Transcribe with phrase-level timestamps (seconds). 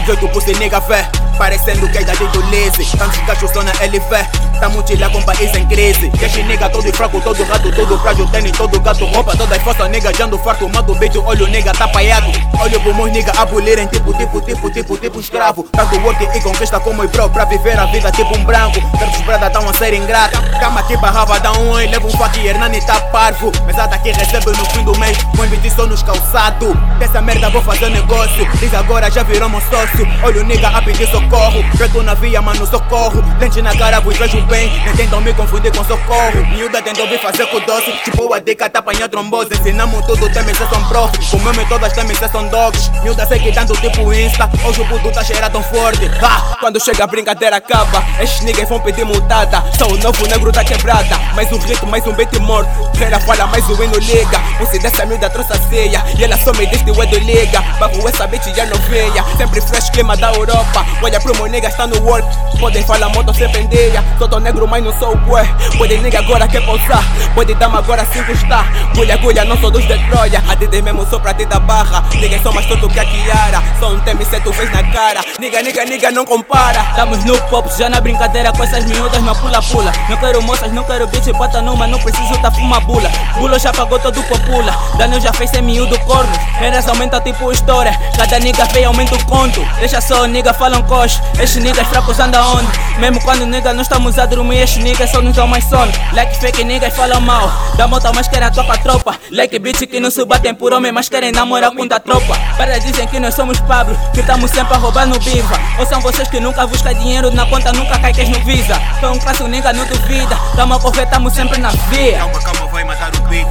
[0.00, 1.08] 18 por ser nega fé
[1.38, 5.24] Parecendo que é da do Lese Tantos cachos só na LF Tamo lá com o
[5.24, 6.10] país em crise.
[6.10, 10.12] Deixa nega todo fraco, todo rato, todo frágil Tênis, todo gato, roupa toda força Nega
[10.12, 12.30] jando farto, mando beijo, olho nega tá paiado.
[12.60, 15.62] Olho pro meus nega a bulirem tipo, tipo, tipo, tipo, tipo escravo.
[15.72, 18.78] Tanto work e conquista como bro Pra viver a vida tipo um branco.
[18.98, 22.38] Certos brada tão a ser ingrata Cama que barrava dá um oi Leva um fuck
[22.38, 23.50] e Hernani tá parvo.
[23.64, 27.62] Mesada que recebe no fim do mês Põe 20 só nos calçados Dessa merda vou
[27.62, 28.46] fazer negócio.
[28.58, 30.06] Diz agora já virou meu sócio.
[30.22, 31.64] Olho nega a pedir socorro.
[31.76, 33.24] Preto na via, mano, socorro.
[33.40, 34.70] Lente na cara, vos vejo bem.
[34.84, 36.46] Nem tentam me confundir com socorro.
[36.50, 39.54] Miúda tentou vir fazer com doce Tipo a dica tá apanhando trombose.
[39.54, 42.90] Ensinamos tudo, temem ser são prof Comemos todas, temem ser são dogs.
[43.02, 44.50] Miúda sei que tanto tipo insta.
[44.62, 48.04] Hoje o puto tá cheirado tão forte ah, Quando chega a brincadeira acaba.
[48.20, 49.64] Estes niggas vão pedir multada.
[49.78, 51.18] São o novo negro da quebrada.
[51.34, 52.68] Mais um ritmo, mais um beat morto.
[52.98, 54.38] Feira fala, mais o hino liga.
[54.82, 58.54] Dessa miúda trouxe ceia E ela só me deste o Edo liga Babu essa bitch
[58.54, 59.24] já não veia.
[59.36, 60.84] Sempre fresh clima da Europa.
[61.02, 62.26] Olha pro meu nigga está no work.
[62.58, 64.04] Podem falar moto sem pendeia.
[64.18, 67.02] Sou tão negro mas não sou bué Podem nigga agora quer pousar.
[67.34, 68.70] Pode dama agora sim gostar.
[68.94, 70.42] Gulha gulha não sou dos de Troia.
[70.48, 72.04] A DD mesmo sou pra ti da barra.
[72.14, 73.62] Nigga sou mais todo que a Kiara.
[73.78, 75.20] Só um tema e tu vês na cara.
[75.38, 76.80] Nigga nigga nigga não compara.
[76.90, 79.92] Estamos no pop já na brincadeira com essas miúdas não pula pula.
[80.08, 83.10] Não quero moças, não quero bitch, bota numa Não preciso tá fuma bula.
[83.38, 84.76] Bulo já pagou todo popula.
[84.98, 86.30] Daniel já fez ser miúdo corno.
[86.60, 89.66] Eras aumenta tipo história Cada nigga feia aumenta o conto.
[89.78, 92.68] Deixa só nigga falam cox Estes niggas fracos andam onde?
[92.98, 94.58] Mesmo quando nigga não estamos a dormir.
[94.58, 98.28] Estes niggas só nos dão mais sono Like fake niggas falam mal Da moto mas
[98.28, 99.18] querem a tropa tropa.
[99.30, 102.36] Like bitch que não se batem por homem Mas querem namorar com da tropa.
[102.58, 106.02] Para dizem que nós somos Pablo Que estamos sempre a roubar no biva Ou são
[106.02, 109.48] vocês que nunca buscam dinheiro Na conta nunca cai que no visa Então um clássico
[109.48, 110.36] nigga não duvida.
[110.54, 113.46] Tamo a correr, tamo sempre na via Calma, calma, vai matar o beat